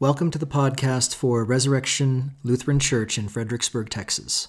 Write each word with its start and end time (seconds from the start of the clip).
Welcome 0.00 0.30
to 0.30 0.38
the 0.38 0.46
podcast 0.46 1.12
for 1.16 1.42
Resurrection 1.42 2.36
Lutheran 2.44 2.78
Church 2.78 3.18
in 3.18 3.28
Fredericksburg, 3.28 3.90
Texas. 3.90 4.46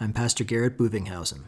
I'm 0.00 0.14
Pastor 0.14 0.42
Garrett 0.42 0.78
Bovinghausen. 0.78 1.42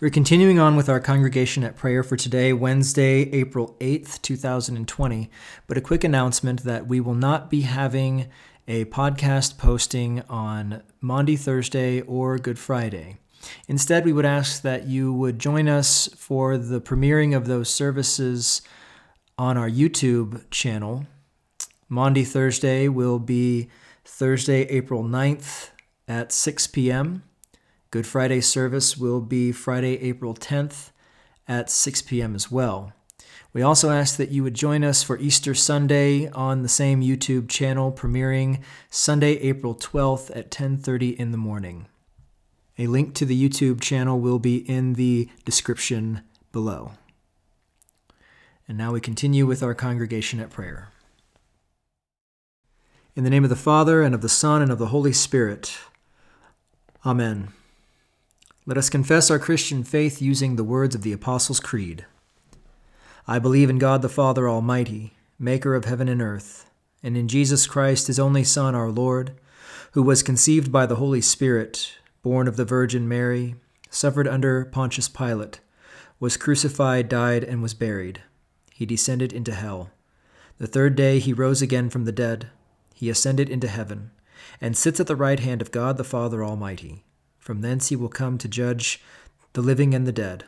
We're 0.00 0.10
continuing 0.10 0.58
on 0.58 0.74
with 0.74 0.88
our 0.88 0.98
congregation 0.98 1.62
at 1.62 1.76
prayer 1.76 2.02
for 2.02 2.16
today, 2.16 2.52
Wednesday, 2.52 3.30
April 3.30 3.76
8th, 3.78 4.20
2020. 4.20 5.30
But 5.68 5.78
a 5.78 5.80
quick 5.80 6.02
announcement 6.02 6.64
that 6.64 6.88
we 6.88 6.98
will 6.98 7.14
not 7.14 7.50
be 7.50 7.60
having 7.60 8.26
a 8.66 8.86
podcast 8.86 9.58
posting 9.58 10.22
on 10.22 10.82
Maundy 11.00 11.36
Thursday 11.36 12.00
or 12.00 12.36
Good 12.36 12.58
Friday. 12.58 13.18
Instead, 13.68 14.04
we 14.04 14.12
would 14.12 14.26
ask 14.26 14.62
that 14.62 14.88
you 14.88 15.12
would 15.12 15.38
join 15.38 15.68
us 15.68 16.08
for 16.16 16.58
the 16.58 16.80
premiering 16.80 17.36
of 17.36 17.46
those 17.46 17.72
services 17.72 18.60
on 19.38 19.56
our 19.56 19.70
YouTube 19.70 20.50
channel 20.50 21.06
Maundy 21.88 22.24
Thursday 22.24 22.88
will 22.88 23.18
be 23.18 23.68
Thursday, 24.04 24.62
April 24.62 25.04
9th 25.04 25.70
at 26.08 26.32
6 26.32 26.66
p.m. 26.68 27.22
Good 27.90 28.06
Friday 28.06 28.40
service 28.40 28.96
will 28.96 29.20
be 29.20 29.52
Friday, 29.52 30.00
April 30.02 30.34
10th 30.34 30.90
at 31.46 31.70
6 31.70 32.02
p.m. 32.02 32.34
as 32.34 32.50
well. 32.50 32.92
We 33.52 33.62
also 33.62 33.90
ask 33.90 34.16
that 34.16 34.30
you 34.30 34.42
would 34.42 34.54
join 34.54 34.82
us 34.82 35.02
for 35.02 35.16
Easter 35.18 35.54
Sunday 35.54 36.28
on 36.30 36.62
the 36.62 36.68
same 36.68 37.02
YouTube 37.02 37.48
channel 37.48 37.92
premiering 37.92 38.62
Sunday, 38.90 39.34
April 39.38 39.74
12th 39.74 40.36
at 40.36 40.50
10:30 40.50 41.16
in 41.16 41.30
the 41.30 41.38
morning. 41.38 41.86
A 42.78 42.86
link 42.86 43.14
to 43.14 43.24
the 43.24 43.48
YouTube 43.48 43.80
channel 43.80 44.20
will 44.20 44.38
be 44.38 44.56
in 44.68 44.94
the 44.94 45.30
description 45.44 46.22
below. 46.52 46.92
And 48.68 48.76
now 48.76 48.92
we 48.92 49.00
continue 49.00 49.46
with 49.46 49.62
our 49.62 49.74
congregation 49.74 50.40
at 50.40 50.50
prayer. 50.50 50.90
In 53.16 53.24
the 53.24 53.30
name 53.30 53.44
of 53.44 53.50
the 53.50 53.56
Father, 53.56 54.02
and 54.02 54.14
of 54.14 54.20
the 54.20 54.28
Son, 54.28 54.60
and 54.60 54.70
of 54.70 54.78
the 54.78 54.88
Holy 54.88 55.14
Spirit. 55.14 55.78
Amen. 57.02 57.48
Let 58.66 58.76
us 58.76 58.90
confess 58.90 59.30
our 59.30 59.38
Christian 59.38 59.84
faith 59.84 60.20
using 60.20 60.56
the 60.56 60.62
words 60.62 60.94
of 60.94 61.00
the 61.00 61.14
Apostles' 61.14 61.58
Creed. 61.58 62.04
I 63.26 63.38
believe 63.38 63.70
in 63.70 63.78
God 63.78 64.02
the 64.02 64.10
Father 64.10 64.46
Almighty, 64.46 65.14
maker 65.38 65.74
of 65.74 65.86
heaven 65.86 66.08
and 66.08 66.20
earth, 66.20 66.68
and 67.02 67.16
in 67.16 67.26
Jesus 67.26 67.66
Christ, 67.66 68.08
his 68.08 68.18
only 68.18 68.44
Son, 68.44 68.74
our 68.74 68.90
Lord, 68.90 69.32
who 69.92 70.02
was 70.02 70.22
conceived 70.22 70.70
by 70.70 70.84
the 70.84 70.96
Holy 70.96 71.22
Spirit, 71.22 71.94
born 72.22 72.46
of 72.46 72.56
the 72.56 72.66
Virgin 72.66 73.08
Mary, 73.08 73.54
suffered 73.88 74.28
under 74.28 74.66
Pontius 74.66 75.08
Pilate, 75.08 75.60
was 76.20 76.36
crucified, 76.36 77.08
died, 77.08 77.44
and 77.44 77.62
was 77.62 77.72
buried. 77.72 78.20
He 78.74 78.84
descended 78.84 79.32
into 79.32 79.54
hell. 79.54 79.90
The 80.58 80.66
third 80.66 80.94
day 80.94 81.18
he 81.18 81.32
rose 81.32 81.62
again 81.62 81.88
from 81.88 82.04
the 82.04 82.12
dead 82.12 82.50
he 82.96 83.10
ascended 83.10 83.50
into 83.50 83.68
heaven, 83.68 84.10
and 84.58 84.74
sits 84.74 84.98
at 84.98 85.06
the 85.06 85.14
right 85.14 85.38
hand 85.38 85.60
of 85.60 85.70
God 85.70 85.98
the 85.98 86.02
Father 86.02 86.42
Almighty. 86.42 87.04
From 87.38 87.60
thence 87.60 87.90
he 87.90 87.96
will 87.96 88.08
come 88.08 88.38
to 88.38 88.48
judge 88.48 89.02
the 89.52 89.60
living 89.60 89.94
and 89.94 90.06
the 90.06 90.12
dead. 90.12 90.46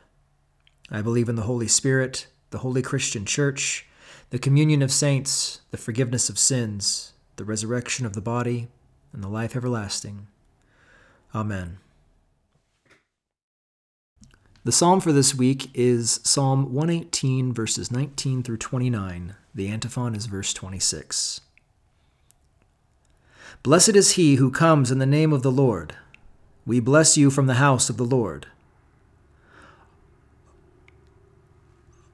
I 0.91 1.03
believe 1.03 1.29
in 1.29 1.37
the 1.37 1.43
Holy 1.43 1.69
Spirit, 1.69 2.27
the 2.49 2.61
holy 2.61 2.81
Christian 2.81 3.27
Church, 3.27 3.87
the 4.31 4.39
communion 4.39 4.81
of 4.81 4.91
saints, 4.91 5.61
the 5.73 5.77
forgiveness 5.77 6.31
of 6.31 6.39
sins, 6.39 7.13
the 7.37 7.45
resurrection 7.45 8.07
of 8.07 8.15
the 8.15 8.23
body, 8.23 8.69
and 9.13 9.23
the 9.23 9.29
life 9.29 9.55
everlasting. 9.55 10.27
Amen. 11.35 11.77
The 14.65 14.73
psalm 14.73 15.01
for 15.03 15.13
this 15.13 15.35
week 15.35 15.69
is 15.75 16.19
Psalm 16.25 16.73
118, 16.73 17.53
verses 17.53 17.93
19 17.93 18.43
through 18.43 18.57
29. 18.57 19.35
The 19.55 19.69
antiphon 19.69 20.15
is 20.15 20.25
verse 20.25 20.55
26. 20.55 21.43
Blessed 23.63 23.97
is 23.97 24.13
he 24.13 24.37
who 24.37 24.51
comes 24.51 24.91
in 24.91 24.99
the 24.99 25.07
name 25.07 25.33
of 25.33 25.43
the 25.43 25.53
Lord. 25.53 25.95
We 26.67 26.81
bless 26.81 27.17
you 27.17 27.31
from 27.31 27.47
the 27.47 27.55
house 27.55 27.89
of 27.89 27.97
the 27.97 28.05
Lord. 28.05 28.47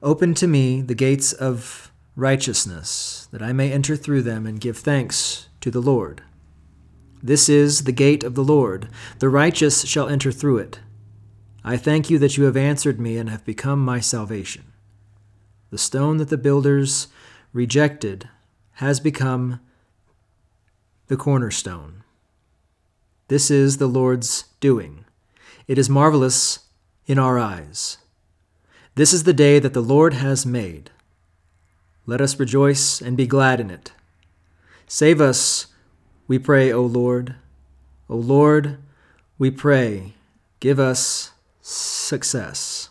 Open 0.01 0.33
to 0.35 0.47
me 0.47 0.81
the 0.81 0.95
gates 0.95 1.33
of 1.33 1.91
righteousness, 2.15 3.27
that 3.31 3.41
I 3.41 3.53
may 3.53 3.71
enter 3.71 3.95
through 3.95 4.21
them 4.21 4.45
and 4.45 4.61
give 4.61 4.77
thanks 4.77 5.47
to 5.61 5.71
the 5.71 5.81
Lord. 5.81 6.21
This 7.21 7.49
is 7.49 7.83
the 7.83 7.91
gate 7.91 8.23
of 8.23 8.35
the 8.35 8.43
Lord. 8.43 8.87
The 9.19 9.29
righteous 9.29 9.85
shall 9.85 10.07
enter 10.07 10.31
through 10.31 10.59
it. 10.59 10.79
I 11.63 11.75
thank 11.75 12.09
you 12.09 12.19
that 12.19 12.37
you 12.37 12.43
have 12.43 12.55
answered 12.55 12.99
me 12.99 13.17
and 13.17 13.29
have 13.29 13.43
become 13.43 13.83
my 13.83 13.99
salvation. 13.99 14.65
The 15.71 15.79
stone 15.79 16.17
that 16.17 16.29
the 16.29 16.37
builders 16.37 17.07
rejected 17.51 18.29
has 18.73 18.99
become 18.99 19.59
the 21.07 21.17
cornerstone. 21.17 22.03
This 23.27 23.51
is 23.51 23.77
the 23.77 23.87
Lord's 23.87 24.45
doing. 24.59 25.05
It 25.67 25.77
is 25.77 25.89
marvelous 25.89 26.59
in 27.05 27.19
our 27.19 27.37
eyes. 27.37 27.97
This 28.95 29.13
is 29.13 29.23
the 29.23 29.33
day 29.33 29.59
that 29.59 29.73
the 29.73 29.81
Lord 29.81 30.15
has 30.15 30.45
made. 30.45 30.89
Let 32.07 32.21
us 32.21 32.39
rejoice 32.39 33.01
and 33.01 33.15
be 33.15 33.27
glad 33.27 33.59
in 33.59 33.69
it. 33.69 33.91
Save 34.87 35.21
us, 35.21 35.67
we 36.27 36.39
pray, 36.39 36.71
O 36.71 36.81
Lord. 36.81 37.35
O 38.09 38.15
Lord, 38.15 38.77
we 39.37 39.51
pray, 39.51 40.13
give 40.59 40.79
us 40.79 41.31
success. 41.61 42.89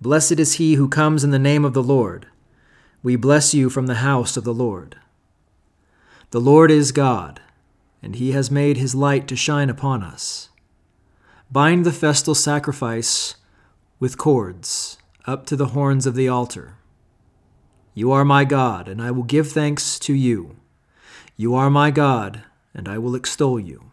Blessed 0.00 0.38
is 0.38 0.54
he 0.54 0.74
who 0.74 0.88
comes 0.88 1.24
in 1.24 1.30
the 1.30 1.38
name 1.40 1.64
of 1.64 1.74
the 1.74 1.82
Lord. 1.82 2.26
We 3.02 3.16
bless 3.16 3.52
you 3.52 3.68
from 3.68 3.86
the 3.86 3.96
house 3.96 4.36
of 4.36 4.44
the 4.44 4.54
Lord. 4.54 4.96
The 6.30 6.40
Lord 6.42 6.70
is 6.70 6.92
God, 6.92 7.40
and 8.02 8.14
he 8.14 8.32
has 8.32 8.50
made 8.50 8.76
his 8.76 8.94
light 8.94 9.26
to 9.28 9.36
shine 9.36 9.70
upon 9.70 10.02
us. 10.02 10.50
Bind 11.50 11.86
the 11.86 11.92
festal 11.92 12.34
sacrifice 12.34 13.36
with 13.98 14.18
cords 14.18 14.98
up 15.24 15.46
to 15.46 15.56
the 15.56 15.68
horns 15.68 16.04
of 16.04 16.14
the 16.14 16.28
altar. 16.28 16.74
You 17.94 18.12
are 18.12 18.26
my 18.26 18.44
God, 18.44 18.88
and 18.88 19.00
I 19.00 19.10
will 19.10 19.22
give 19.22 19.50
thanks 19.50 19.98
to 20.00 20.12
you. 20.12 20.56
You 21.38 21.54
are 21.54 21.70
my 21.70 21.90
God, 21.90 22.42
and 22.74 22.90
I 22.90 22.98
will 22.98 23.14
extol 23.14 23.58
you. 23.58 23.86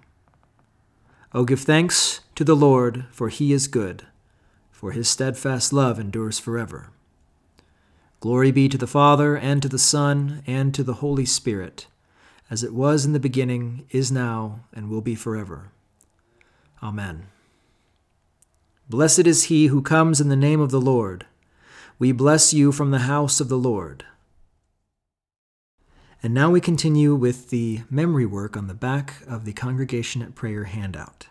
O 1.33 1.45
give 1.45 1.61
thanks 1.61 2.19
to 2.35 2.43
the 2.43 2.55
Lord, 2.55 3.05
for 3.11 3.29
he 3.29 3.53
is 3.53 3.69
good, 3.69 4.07
for 4.71 4.91
his 4.91 5.07
steadfast 5.07 5.71
love 5.71 6.01
endures 6.01 6.37
forever. 6.37 6.89
Glory 8.19 8.51
be 8.51 8.67
to 8.67 8.77
the 8.77 8.87
Father, 8.87 9.37
and 9.37 9.61
to 9.61 9.69
the 9.69 9.79
Son, 9.79 10.43
and 10.45 10.73
to 10.73 10.83
the 10.83 10.95
Holy 10.95 11.25
Spirit 11.25 11.87
as 12.49 12.63
it 12.63 12.73
was 12.73 13.05
in 13.05 13.13
the 13.13 13.19
beginning, 13.19 13.85
is 13.89 14.11
now, 14.11 14.61
and 14.73 14.89
will 14.89 15.01
be 15.01 15.15
forever. 15.15 15.71
Amen. 16.81 17.27
Blessed 18.89 19.25
is 19.25 19.45
he 19.45 19.67
who 19.67 19.81
comes 19.81 20.21
in 20.21 20.29
the 20.29 20.35
name 20.35 20.61
of 20.61 20.69
the 20.69 20.81
Lord. 20.81 21.25
We 21.97 22.11
bless 22.11 22.53
you 22.53 22.71
from 22.71 22.91
the 22.91 22.99
house 22.99 23.39
of 23.39 23.49
the 23.49 23.57
Lord. 23.57 24.05
And 26.21 26.33
now 26.33 26.51
we 26.51 26.61
continue 26.61 27.15
with 27.15 27.49
the 27.49 27.81
memory 27.89 28.25
work 28.25 28.55
on 28.55 28.67
the 28.67 28.73
back 28.73 29.21
of 29.27 29.45
the 29.45 29.53
Congregation 29.53 30.21
at 30.21 30.35
Prayer 30.35 30.65
handout. 30.65 31.27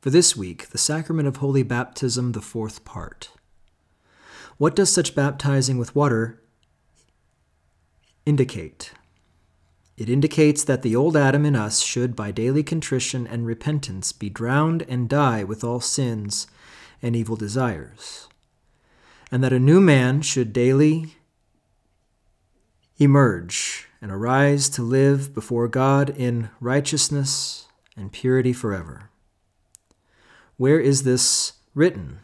For 0.00 0.10
this 0.10 0.36
week, 0.36 0.68
the 0.68 0.78
Sacrament 0.78 1.28
of 1.28 1.36
Holy 1.36 1.62
Baptism, 1.62 2.32
the 2.32 2.40
fourth 2.40 2.84
part. 2.84 3.30
What 4.56 4.76
does 4.76 4.92
such 4.92 5.14
baptizing 5.14 5.78
with 5.78 5.94
water 5.94 6.42
indicate? 8.26 8.92
It 10.00 10.08
indicates 10.08 10.64
that 10.64 10.80
the 10.80 10.96
old 10.96 11.14
Adam 11.14 11.44
in 11.44 11.54
us 11.54 11.80
should, 11.80 12.16
by 12.16 12.30
daily 12.30 12.62
contrition 12.62 13.26
and 13.26 13.44
repentance, 13.44 14.12
be 14.12 14.30
drowned 14.30 14.82
and 14.88 15.10
die 15.10 15.44
with 15.44 15.62
all 15.62 15.78
sins 15.78 16.46
and 17.02 17.14
evil 17.14 17.36
desires, 17.36 18.26
and 19.30 19.44
that 19.44 19.52
a 19.52 19.58
new 19.58 19.78
man 19.78 20.22
should 20.22 20.54
daily 20.54 21.16
emerge 22.96 23.88
and 24.00 24.10
arise 24.10 24.70
to 24.70 24.82
live 24.82 25.34
before 25.34 25.68
God 25.68 26.08
in 26.08 26.48
righteousness 26.60 27.66
and 27.94 28.10
purity 28.10 28.54
forever. 28.54 29.10
Where 30.56 30.80
is 30.80 31.02
this 31.02 31.52
written? 31.74 32.20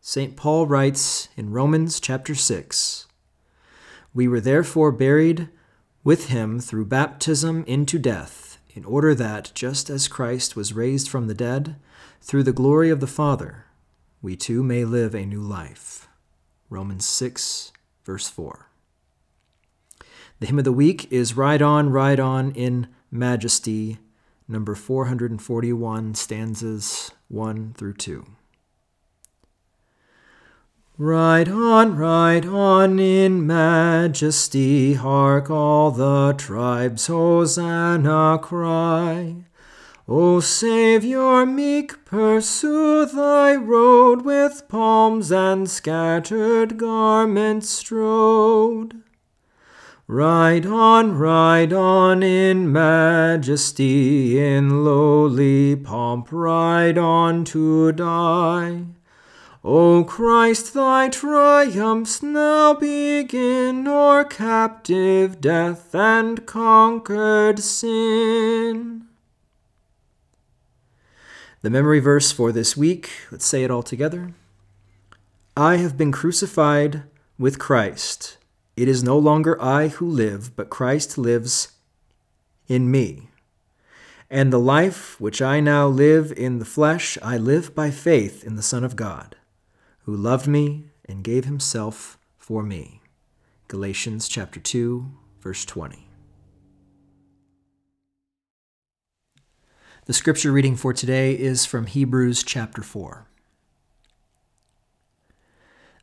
St. 0.00 0.34
Paul 0.34 0.66
writes 0.66 1.28
in 1.36 1.52
Romans 1.52 2.00
chapter 2.00 2.34
6 2.34 3.06
We 4.14 4.26
were 4.26 4.40
therefore 4.40 4.92
buried 4.92 5.50
with 6.02 6.28
him 6.28 6.60
through 6.60 6.86
baptism 6.86 7.64
into 7.66 7.98
death, 7.98 8.58
in 8.74 8.84
order 8.84 9.14
that, 9.14 9.52
just 9.54 9.90
as 9.90 10.08
Christ 10.08 10.56
was 10.56 10.72
raised 10.72 11.08
from 11.08 11.26
the 11.26 11.34
dead, 11.34 11.76
through 12.20 12.42
the 12.44 12.52
glory 12.52 12.90
of 12.90 13.00
the 13.00 13.06
Father, 13.06 13.66
we 14.22 14.36
too 14.36 14.62
may 14.62 14.84
live 14.84 15.14
a 15.14 15.26
new 15.26 15.40
life. 15.40 16.08
Romans 16.68 17.06
6, 17.06 17.72
verse 18.04 18.28
4. 18.28 18.68
The 20.38 20.46
hymn 20.46 20.58
of 20.58 20.64
the 20.64 20.72
week 20.72 21.10
is 21.12 21.36
Ride 21.36 21.60
On, 21.60 21.90
Ride 21.90 22.20
On 22.20 22.52
in 22.52 22.88
Majesty, 23.10 23.98
number 24.48 24.74
441, 24.74 26.14
stanzas 26.14 27.10
1 27.28 27.74
through 27.76 27.94
2. 27.94 28.24
Ride 31.02 31.48
on, 31.48 31.96
ride 31.96 32.44
on 32.44 32.98
in 32.98 33.46
majesty, 33.46 34.92
hark 34.92 35.48
all 35.50 35.90
the 35.90 36.34
tribes, 36.36 37.06
Hosanna 37.06 38.38
cry. 38.42 39.36
O 40.06 40.40
Saviour 40.40 41.46
meek, 41.46 42.04
pursue 42.04 43.06
thy 43.06 43.54
road 43.54 44.26
with 44.26 44.68
palms 44.68 45.32
and 45.32 45.70
scattered 45.70 46.76
garments 46.76 47.70
strowed. 47.70 49.02
Ride 50.06 50.66
on, 50.66 51.16
ride 51.16 51.72
on 51.72 52.22
in 52.22 52.70
majesty, 52.70 54.38
in 54.38 54.84
lowly 54.84 55.76
pomp, 55.76 56.28
ride 56.30 56.98
on 56.98 57.46
to 57.46 57.90
die. 57.92 58.84
O 59.62 60.04
Christ, 60.04 60.72
thy 60.72 61.10
triumphs 61.10 62.22
now 62.22 62.72
begin 62.72 63.86
o'er 63.86 64.24
captive 64.24 65.38
death 65.38 65.94
and 65.94 66.46
conquered 66.46 67.58
sin. 67.58 69.06
The 71.60 71.68
memory 71.68 72.00
verse 72.00 72.32
for 72.32 72.52
this 72.52 72.74
week, 72.74 73.10
let's 73.30 73.44
say 73.44 73.62
it 73.62 73.70
all 73.70 73.82
together. 73.82 74.32
I 75.54 75.76
have 75.76 75.98
been 75.98 76.10
crucified 76.10 77.02
with 77.38 77.58
Christ. 77.58 78.38
It 78.78 78.88
is 78.88 79.04
no 79.04 79.18
longer 79.18 79.60
I 79.60 79.88
who 79.88 80.08
live, 80.08 80.56
but 80.56 80.70
Christ 80.70 81.18
lives 81.18 81.72
in 82.66 82.90
me. 82.90 83.28
And 84.30 84.50
the 84.50 84.58
life 84.58 85.20
which 85.20 85.42
I 85.42 85.60
now 85.60 85.86
live 85.86 86.32
in 86.34 86.60
the 86.60 86.64
flesh, 86.64 87.18
I 87.20 87.36
live 87.36 87.74
by 87.74 87.90
faith 87.90 88.42
in 88.42 88.56
the 88.56 88.62
Son 88.62 88.84
of 88.84 88.96
God 88.96 89.36
who 90.04 90.16
loved 90.16 90.46
me 90.46 90.86
and 91.04 91.24
gave 91.24 91.44
himself 91.44 92.18
for 92.36 92.62
me. 92.62 93.00
Galatians 93.68 94.28
chapter 94.28 94.58
2, 94.58 95.10
verse 95.40 95.64
20. 95.64 96.08
The 100.06 100.12
scripture 100.12 100.50
reading 100.50 100.76
for 100.76 100.92
today 100.92 101.34
is 101.34 101.66
from 101.66 101.86
Hebrews 101.86 102.42
chapter 102.42 102.82
4. 102.82 103.26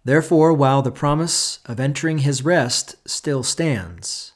Therefore, 0.05 0.53
while 0.53 0.81
the 0.81 0.91
promise 0.91 1.59
of 1.65 1.79
entering 1.79 2.19
his 2.19 2.45
rest 2.45 2.95
still 3.05 3.43
stands, 3.43 4.31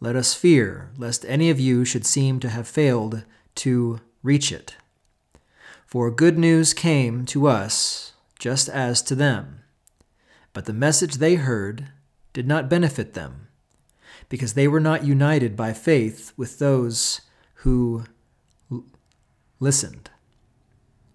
let 0.00 0.16
us 0.16 0.34
fear 0.34 0.90
lest 0.98 1.24
any 1.28 1.50
of 1.50 1.60
you 1.60 1.84
should 1.84 2.04
seem 2.04 2.40
to 2.40 2.48
have 2.48 2.66
failed 2.66 3.22
to 3.54 4.00
reach 4.24 4.50
it. 4.50 4.74
For 5.86 6.10
good 6.10 6.38
news 6.38 6.74
came 6.74 7.24
to 7.26 7.46
us 7.46 8.11
just 8.42 8.68
as 8.68 9.02
to 9.02 9.14
them. 9.14 9.60
But 10.52 10.64
the 10.64 10.72
message 10.72 11.14
they 11.14 11.36
heard 11.36 11.90
did 12.32 12.48
not 12.48 12.68
benefit 12.68 13.14
them, 13.14 13.46
because 14.28 14.54
they 14.54 14.66
were 14.66 14.80
not 14.80 15.04
united 15.04 15.54
by 15.56 15.72
faith 15.72 16.32
with 16.36 16.58
those 16.58 17.20
who 17.62 18.02
l- 18.68 18.82
listened. 19.60 20.10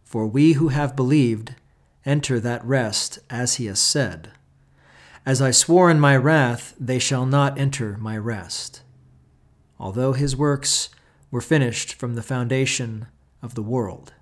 For 0.05 0.25
we 0.25 0.53
who 0.53 0.69
have 0.69 0.95
believed 0.95 1.55
enter 2.05 2.39
that 2.39 2.63
rest, 2.63 3.19
as 3.29 3.55
he 3.55 3.65
has 3.65 3.79
said, 3.81 4.31
As 5.25 5.41
I 5.41 5.51
swore 5.51 5.91
in 5.91 5.99
my 5.99 6.15
wrath, 6.15 6.75
they 6.79 6.97
shall 6.97 7.25
not 7.25 7.59
enter 7.59 7.97
my 7.97 8.17
rest. 8.17 8.83
Although 9.77 10.13
his 10.13 10.33
works 10.33 10.87
were 11.29 11.41
finished 11.41 11.93
from 11.93 12.15
the 12.15 12.23
foundation 12.23 13.07
of 13.41 13.53
the 13.53 13.63
world. 13.63 14.13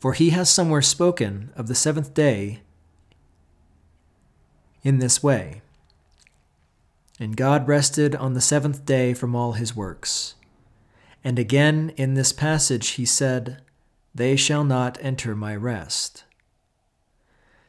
For 0.00 0.14
he 0.14 0.30
has 0.30 0.50
somewhere 0.50 0.82
spoken 0.82 1.52
of 1.54 1.68
the 1.68 1.74
seventh 1.74 2.14
day 2.14 2.60
in 4.82 4.98
this 4.98 5.22
way. 5.22 5.60
And 7.18 7.36
God 7.36 7.68
rested 7.68 8.16
on 8.16 8.32
the 8.32 8.40
seventh 8.40 8.86
day 8.86 9.12
from 9.12 9.36
all 9.36 9.52
his 9.52 9.76
works. 9.76 10.36
And 11.22 11.38
again 11.38 11.92
in 11.96 12.14
this 12.14 12.32
passage 12.32 12.88
he 12.90 13.04
said, 13.04 13.60
They 14.14 14.36
shall 14.36 14.64
not 14.64 14.96
enter 15.02 15.36
my 15.36 15.54
rest. 15.54 16.24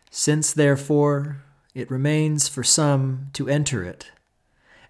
Since 0.09 0.53
therefore 0.53 1.43
it 1.73 1.91
remains 1.91 2.47
for 2.47 2.63
some 2.63 3.29
to 3.33 3.49
enter 3.49 3.83
it, 3.83 4.11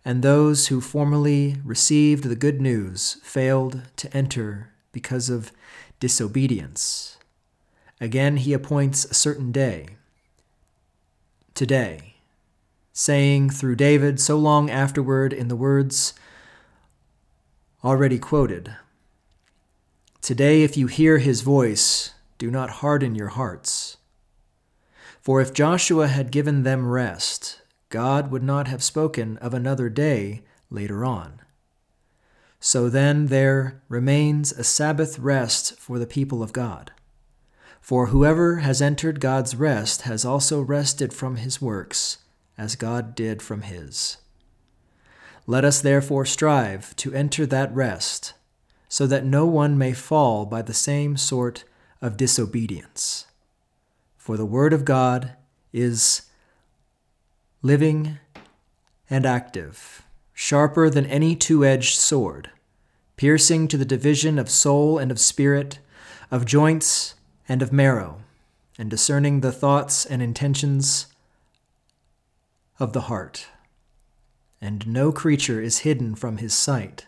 and 0.04 0.22
those 0.22 0.68
who 0.68 0.82
formerly 0.82 1.58
received 1.64 2.24
the 2.24 2.36
good 2.36 2.60
news 2.60 3.18
failed 3.24 3.82
to 3.98 4.16
enter 4.16 4.74
because 4.92 5.30
of 5.30 5.52
disobedience, 6.00 7.18
Again, 8.02 8.38
he 8.38 8.52
appoints 8.52 9.06
a 9.06 9.14
certain 9.14 9.52
day, 9.52 9.90
today, 11.54 12.16
saying 12.92 13.52
through 13.52 13.76
David 13.76 14.20
so 14.20 14.38
long 14.38 14.72
afterward 14.72 15.32
in 15.32 15.50
the 15.50 15.56
words 15.56 16.16
already 17.84 18.18
quoted 18.18 18.76
Today, 20.20 20.64
if 20.64 20.76
you 20.76 20.88
hear 20.88 21.20
his 21.20 21.42
voice, 21.42 22.16
do 22.40 22.50
not 22.50 22.82
harden 22.82 23.14
your 23.14 23.30
hearts. 23.30 23.98
For 25.20 25.40
if 25.40 25.54
Joshua 25.54 26.08
had 26.08 26.32
given 26.32 26.64
them 26.64 26.90
rest, 26.90 27.62
God 27.90 28.32
would 28.32 28.44
not 28.44 28.68
have 28.68 28.84
spoken 28.84 29.38
of 29.38 29.54
another 29.54 29.90
day 29.90 30.42
later 30.72 31.06
on. 31.06 31.40
So 32.60 32.90
then 32.90 33.28
there 33.28 33.82
remains 33.90 34.52
a 34.52 34.64
Sabbath 34.64 35.20
rest 35.20 35.78
for 35.78 36.00
the 36.00 36.08
people 36.08 36.42
of 36.42 36.54
God. 36.54 36.92
For 37.82 38.08
whoever 38.08 38.58
has 38.58 38.82
entered 38.82 39.20
God's 39.20 39.56
rest 39.56 40.04
has 40.04 40.24
also 40.24 40.62
rested 40.62 41.14
from 41.14 41.38
his 41.38 41.60
works, 41.60 42.20
as 42.58 42.76
God 42.76 43.16
did 43.16 43.42
from 43.42 43.64
his. 43.64 44.18
Let 45.48 45.66
us 45.66 45.82
therefore 45.82 46.26
strive 46.26 46.96
to 46.98 47.14
enter 47.14 47.46
that 47.48 47.74
rest, 47.74 48.34
so 48.88 49.08
that 49.08 49.26
no 49.26 49.48
one 49.48 49.78
may 49.80 49.94
fall 49.94 50.46
by 50.46 50.62
the 50.62 50.76
same 50.76 51.18
sort 51.18 51.64
of 52.02 52.18
disobedience. 52.18 53.26
For 54.16 54.38
the 54.38 54.46
Word 54.46 54.74
of 54.74 54.86
God 54.86 55.34
is 55.74 56.22
living 57.64 58.20
and 59.10 59.26
active, 59.26 60.04
sharper 60.34 60.90
than 60.90 61.08
any 61.08 61.36
two 61.36 61.66
edged 61.66 61.98
sword, 61.98 62.52
piercing 63.18 63.68
to 63.68 63.78
the 63.78 63.86
division 63.86 64.38
of 64.38 64.52
soul 64.52 65.00
and 65.00 65.10
of 65.10 65.20
spirit, 65.20 65.80
of 66.30 66.46
joints 66.46 67.16
and 67.52 67.62
of 67.62 67.74
marrow, 67.74 68.22
and 68.78 68.90
discerning 68.90 69.42
the 69.42 69.52
thoughts 69.52 70.06
and 70.06 70.22
intentions 70.22 71.08
of 72.80 72.94
the 72.94 73.02
heart. 73.12 73.48
And 74.62 74.88
no 74.88 75.12
creature 75.12 75.60
is 75.60 75.80
hidden 75.80 76.16
from 76.16 76.38
his 76.38 76.54
sight, 76.54 77.08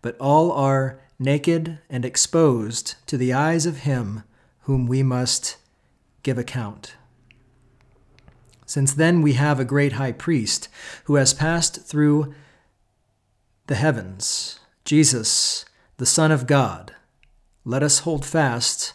but 0.00 0.16
all 0.18 0.50
are 0.50 0.98
naked 1.18 1.78
and 1.90 2.06
exposed 2.06 2.94
to 3.06 3.18
the 3.18 3.34
eyes 3.34 3.66
of 3.66 3.80
him 3.80 4.22
whom 4.60 4.86
we 4.86 5.02
must 5.02 5.58
give 6.22 6.38
account. 6.38 6.94
Since 8.64 8.94
then 8.94 9.20
we 9.20 9.34
have 9.34 9.60
a 9.60 9.66
great 9.66 9.92
high 9.92 10.12
priest 10.12 10.70
who 11.04 11.16
has 11.16 11.34
passed 11.34 11.84
through 11.84 12.32
the 13.66 13.74
heavens, 13.74 14.58
Jesus, 14.86 15.66
the 15.98 16.06
Son 16.06 16.32
of 16.32 16.46
God. 16.46 16.94
Let 17.66 17.82
us 17.82 17.98
hold 17.98 18.24
fast 18.24 18.94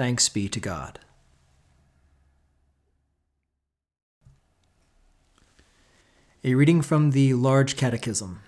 Thanks 0.00 0.30
be 0.30 0.48
to 0.48 0.58
God. 0.58 0.98
A 6.42 6.54
reading 6.54 6.80
from 6.80 7.10
the 7.10 7.34
Large 7.34 7.76
Catechism. 7.76 8.40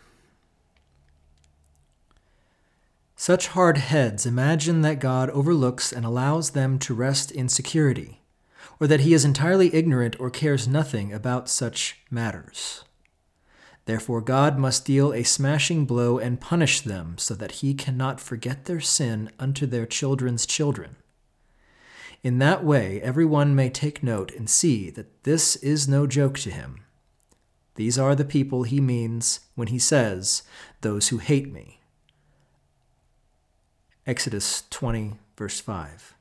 Such 3.16 3.48
hard 3.48 3.76
heads 3.76 4.24
imagine 4.24 4.80
that 4.80 4.98
God 4.98 5.28
overlooks 5.28 5.92
and 5.92 6.06
allows 6.06 6.52
them 6.52 6.78
to 6.78 6.94
rest 6.94 7.30
in 7.30 7.50
security, 7.50 8.22
or 8.80 8.86
that 8.86 9.00
he 9.00 9.12
is 9.12 9.26
entirely 9.26 9.74
ignorant 9.74 10.18
or 10.18 10.30
cares 10.30 10.66
nothing 10.66 11.12
about 11.12 11.50
such 11.50 11.98
matters. 12.10 12.82
Therefore, 13.84 14.22
God 14.22 14.56
must 14.56 14.86
deal 14.86 15.12
a 15.12 15.22
smashing 15.22 15.84
blow 15.84 16.16
and 16.16 16.40
punish 16.40 16.80
them 16.80 17.18
so 17.18 17.34
that 17.34 17.60
he 17.60 17.74
cannot 17.74 18.20
forget 18.20 18.64
their 18.64 18.80
sin 18.80 19.30
unto 19.38 19.66
their 19.66 19.84
children's 19.84 20.46
children 20.46 20.96
In 22.22 22.38
that 22.38 22.64
way, 22.64 23.00
everyone 23.02 23.54
may 23.54 23.68
take 23.68 24.02
note 24.02 24.32
and 24.32 24.48
see 24.48 24.90
that 24.90 25.24
this 25.24 25.56
is 25.56 25.88
no 25.88 26.06
joke 26.06 26.38
to 26.40 26.50
him. 26.50 26.84
These 27.74 27.98
are 27.98 28.14
the 28.14 28.24
people 28.24 28.62
he 28.62 28.80
means 28.80 29.40
when 29.54 29.68
he 29.68 29.78
says, 29.78 30.42
Those 30.82 31.08
who 31.08 31.18
hate 31.18 31.52
me. 31.52 31.80
Exodus 34.06 34.64
20, 34.70 35.14
verse 35.36 35.60
5. 35.60 36.14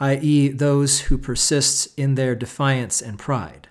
I.e., 0.00 0.48
those 0.48 1.02
who 1.02 1.18
persist 1.18 1.96
in 1.96 2.16
their 2.16 2.34
defiance 2.34 3.00
and 3.00 3.18
pride. 3.18 3.68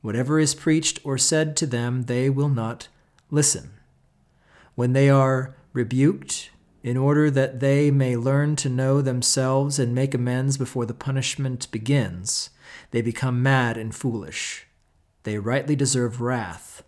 Whatever 0.00 0.38
is 0.38 0.54
preached 0.54 1.00
or 1.04 1.18
said 1.18 1.56
to 1.56 1.66
them, 1.66 2.04
they 2.04 2.30
will 2.30 2.48
not 2.48 2.88
listen. 3.30 3.70
When 4.74 4.92
they 4.92 5.10
are 5.10 5.54
rebuked, 5.72 6.50
in 6.84 6.98
order 6.98 7.30
that 7.30 7.60
they 7.60 7.90
may 7.90 8.14
learn 8.14 8.54
to 8.54 8.68
know 8.68 9.00
themselves 9.00 9.78
and 9.78 9.94
make 9.94 10.12
amends 10.12 10.58
before 10.58 10.84
the 10.84 10.92
punishment 10.92 11.68
begins, 11.72 12.50
they 12.90 13.00
become 13.00 13.42
mad 13.42 13.78
and 13.78 13.94
foolish. 13.94 14.66
They 15.22 15.38
rightly 15.38 15.74
deserve 15.74 16.20
wrath, 16.20 16.84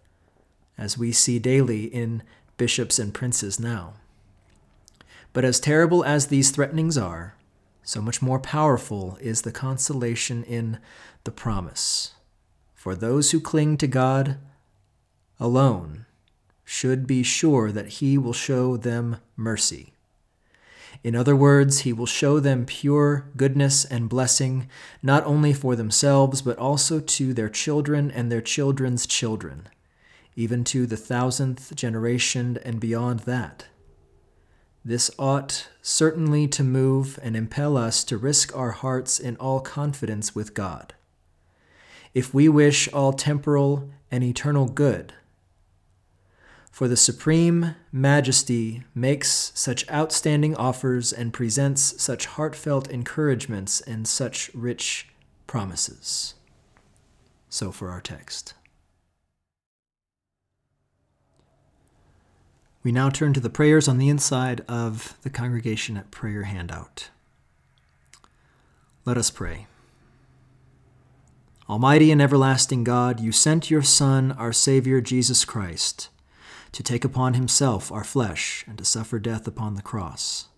as 0.76 0.98
we 0.98 1.12
see 1.12 1.38
daily 1.38 1.84
in 1.84 2.22
bishops 2.58 2.98
and 2.98 3.14
princes 3.14 3.58
now. 3.58 3.94
But 5.32 5.46
as 5.46 5.58
terrible 5.58 6.04
as 6.04 6.26
these 6.26 6.50
threatenings 6.50 6.98
are, 6.98 7.34
so 7.82 8.02
much 8.02 8.20
more 8.20 8.38
powerful 8.38 9.16
is 9.18 9.42
the 9.42 9.52
consolation 9.52 10.44
in 10.44 10.78
the 11.24 11.30
promise. 11.30 12.12
For 12.74 12.94
those 12.94 13.30
who 13.30 13.40
cling 13.40 13.78
to 13.78 13.86
God 13.86 14.36
alone 15.40 16.05
should 16.66 17.06
be 17.06 17.22
sure 17.22 17.70
that 17.70 17.86
He 17.86 18.18
will 18.18 18.32
show 18.34 18.76
them 18.76 19.18
mercy. 19.36 19.94
In 21.04 21.14
other 21.14 21.36
words, 21.36 21.80
He 21.80 21.92
will 21.92 22.06
show 22.06 22.40
them 22.40 22.66
pure 22.66 23.28
goodness 23.36 23.84
and 23.84 24.08
blessing, 24.08 24.68
not 25.00 25.24
only 25.24 25.52
for 25.52 25.76
themselves, 25.76 26.42
but 26.42 26.58
also 26.58 26.98
to 26.98 27.32
their 27.32 27.48
children 27.48 28.10
and 28.10 28.30
their 28.30 28.40
children's 28.40 29.06
children, 29.06 29.68
even 30.34 30.64
to 30.64 30.86
the 30.86 30.96
thousandth 30.96 31.74
generation 31.76 32.58
and 32.64 32.80
beyond 32.80 33.20
that. 33.20 33.66
This 34.84 35.10
ought 35.18 35.68
certainly 35.82 36.48
to 36.48 36.64
move 36.64 37.18
and 37.22 37.36
impel 37.36 37.76
us 37.76 38.02
to 38.04 38.18
risk 38.18 38.56
our 38.56 38.72
hearts 38.72 39.20
in 39.20 39.36
all 39.36 39.60
confidence 39.60 40.34
with 40.34 40.52
God. 40.52 40.94
If 42.12 42.34
we 42.34 42.48
wish 42.48 42.92
all 42.92 43.12
temporal 43.12 43.90
and 44.10 44.24
eternal 44.24 44.66
good, 44.66 45.12
for 46.76 46.88
the 46.88 46.94
Supreme 46.94 47.74
Majesty 47.90 48.82
makes 48.94 49.50
such 49.54 49.90
outstanding 49.90 50.54
offers 50.56 51.10
and 51.10 51.32
presents 51.32 52.02
such 52.02 52.26
heartfelt 52.26 52.90
encouragements 52.90 53.80
and 53.80 54.06
such 54.06 54.50
rich 54.52 55.08
promises. 55.46 56.34
So 57.48 57.72
for 57.72 57.88
our 57.88 58.02
text. 58.02 58.52
We 62.82 62.92
now 62.92 63.08
turn 63.08 63.32
to 63.32 63.40
the 63.40 63.48
prayers 63.48 63.88
on 63.88 63.96
the 63.96 64.10
inside 64.10 64.60
of 64.68 65.16
the 65.22 65.30
congregation 65.30 65.96
at 65.96 66.10
prayer 66.10 66.42
handout. 66.42 67.08
Let 69.06 69.16
us 69.16 69.30
pray. 69.30 69.66
Almighty 71.70 72.12
and 72.12 72.20
everlasting 72.20 72.84
God, 72.84 73.18
you 73.18 73.32
sent 73.32 73.70
your 73.70 73.80
Son, 73.80 74.32
our 74.32 74.52
Savior 74.52 75.00
Jesus 75.00 75.46
Christ 75.46 76.10
to 76.76 76.82
take 76.82 77.06
upon 77.06 77.32
himself 77.32 77.90
our 77.90 78.04
flesh 78.04 78.62
and 78.68 78.76
to 78.76 78.84
suffer 78.84 79.18
death 79.18 79.46
upon 79.46 79.76
the 79.76 79.82
cross. 79.82 80.48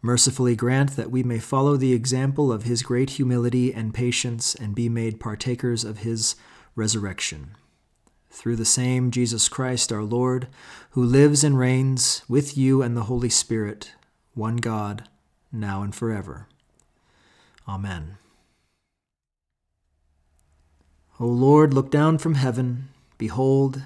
Mercifully 0.00 0.54
grant 0.54 0.94
that 0.94 1.10
we 1.10 1.24
may 1.24 1.40
follow 1.40 1.76
the 1.76 1.92
example 1.92 2.52
of 2.52 2.62
his 2.62 2.84
great 2.84 3.10
humility 3.10 3.74
and 3.74 3.92
patience 3.92 4.54
and 4.54 4.72
be 4.72 4.88
made 4.88 5.18
partakers 5.18 5.82
of 5.82 5.98
his 5.98 6.36
resurrection. 6.76 7.56
Through 8.30 8.54
the 8.54 8.64
same 8.64 9.10
Jesus 9.10 9.48
Christ 9.48 9.92
our 9.92 10.04
Lord, 10.04 10.46
who 10.90 11.02
lives 11.02 11.42
and 11.42 11.58
reigns 11.58 12.22
with 12.28 12.56
you 12.56 12.80
and 12.80 12.96
the 12.96 13.04
Holy 13.04 13.30
Spirit, 13.30 13.94
one 14.34 14.58
God, 14.58 15.08
now 15.50 15.82
and 15.82 15.92
forever. 15.92 16.46
Amen. 17.66 18.18
O 21.18 21.26
Lord, 21.26 21.74
look 21.74 21.90
down 21.90 22.18
from 22.18 22.36
heaven, 22.36 22.90
behold, 23.18 23.82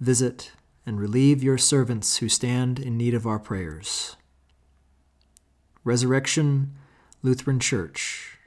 visit, 0.00 0.52
and 0.84 1.00
relieve 1.00 1.42
your 1.42 1.58
servants 1.58 2.18
who 2.18 2.28
stand 2.28 2.78
in 2.78 2.96
need 2.96 3.14
of 3.14 3.26
our 3.26 3.38
prayers. 3.38 4.16
Resurrection 5.84 6.74
Lutheran 7.22 7.60
Church, 7.60 8.38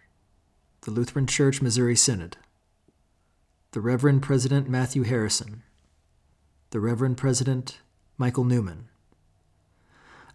the 0.82 0.92
Lutheran 0.92 1.28
Church 1.28 1.62
Missouri 1.62 1.96
Synod, 1.96 2.38
the 3.72 3.82
Reverend 3.82 4.22
President 4.22 4.68
Matthew 4.68 5.04
Harrison, 5.04 5.64
the 6.72 6.80
Reverend 6.80 7.18
President 7.18 7.80
Michael 8.18 8.44
Newman, 8.44 8.90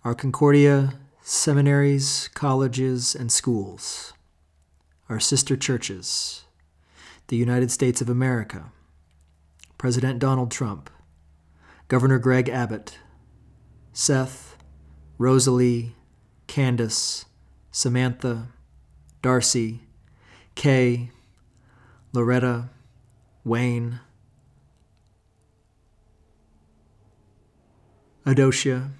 our 0.04 0.14
Concordia 0.14 0.94
seminaries, 1.28 2.28
colleges, 2.28 3.14
and 3.14 3.30
schools, 3.30 4.14
our 5.10 5.20
sister 5.20 5.56
churches, 5.56 6.44
the 7.26 7.36
United 7.36 7.70
States 7.70 8.00
of 8.00 8.08
America, 8.08 8.72
President 9.76 10.18
Donald 10.18 10.50
Trump, 10.50 10.88
Governor 11.88 12.18
Greg 12.18 12.50
Abbott, 12.50 12.98
Seth, 13.94 14.58
Rosalie, 15.16 15.94
Candace, 16.46 17.24
Samantha, 17.70 18.48
Darcy, 19.22 19.80
Kay, 20.54 21.10
Loretta, 22.12 22.68
Wayne, 23.42 24.00
Adosia, 28.26 28.90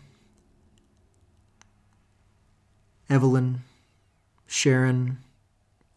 Evelyn, 3.10 3.62
Sharon, 4.46 5.18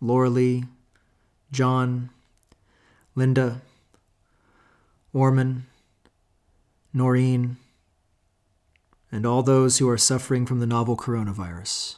Laura 0.01 0.29
Lee, 0.29 0.65
John, 1.53 2.09
Linda, 3.15 3.61
Orman, 5.13 5.67
Noreen, 6.93 7.57
and 9.11 9.25
all 9.25 9.43
those 9.43 9.77
who 9.77 9.89
are 9.89 9.97
suffering 9.97 10.45
from 10.45 10.59
the 10.59 10.67
novel 10.67 10.95
coronavirus. 10.95 11.95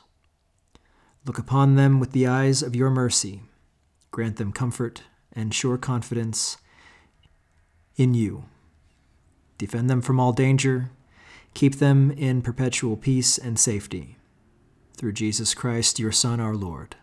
Look 1.26 1.38
upon 1.38 1.76
them 1.76 2.00
with 2.00 2.12
the 2.12 2.28
eyes 2.28 2.62
of 2.62 2.76
your 2.76 2.90
mercy. 2.90 3.42
Grant 4.12 4.38
them 4.38 4.52
comfort 4.52 5.04
and 5.32 5.54
sure 5.54 5.78
confidence 5.78 6.58
in 7.96 8.14
you. 8.14 8.46
Defend 9.58 9.90
them 9.90 10.02
from 10.02 10.20
all 10.20 10.34
danger. 10.34 10.92
Keep 11.54 11.76
them 11.76 12.12
in 12.12 12.42
perpetual 12.42 12.98
peace 12.98 13.38
and 13.38 13.58
safety. 13.58 14.18
Through 14.98 15.14
Jesus 15.14 15.54
Christ, 15.54 16.00
your 16.00 16.12
Son, 16.12 16.40
our 16.40 16.56
Lord. 16.56 16.96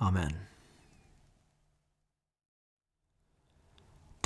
Amen. 0.00 0.47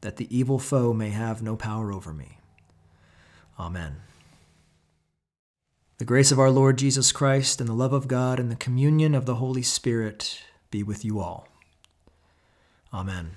that 0.00 0.16
the 0.16 0.36
evil 0.36 0.58
foe 0.58 0.92
may 0.92 1.10
have 1.10 1.42
no 1.42 1.56
power 1.56 1.92
over 1.92 2.12
me. 2.12 2.38
Amen. 3.58 3.96
The 5.98 6.04
grace 6.04 6.30
of 6.30 6.38
our 6.38 6.50
Lord 6.50 6.78
Jesus 6.78 7.10
Christ 7.10 7.60
and 7.60 7.68
the 7.68 7.74
love 7.74 7.92
of 7.92 8.06
God 8.06 8.38
and 8.38 8.50
the 8.52 8.56
communion 8.56 9.14
of 9.14 9.26
the 9.26 9.36
Holy 9.36 9.62
Spirit 9.62 10.42
be 10.70 10.82
with 10.84 11.04
you 11.04 11.18
all. 11.18 11.48
Amen. 12.92 13.32